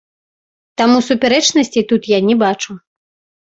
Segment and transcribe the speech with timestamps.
[0.83, 2.71] Таму супярэчнасцей тут я не бачу.